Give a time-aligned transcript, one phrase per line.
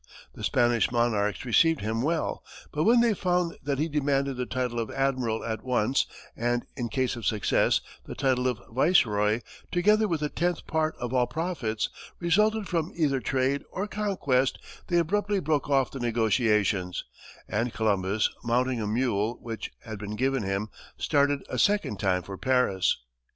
[0.33, 4.79] The Spanish monarchs received him well, but when they found that he demanded the title
[4.79, 9.41] of admiral at once, and, in case of success, the title of viceroy,
[9.71, 11.87] together with a tenth part of all profits
[12.19, 17.03] resulting from either trade or conquest, they abruptly broke off the negotiations,
[17.47, 22.39] and Columbus, mounting a mule which had been given him, started a second time for
[22.39, 22.97] Paris.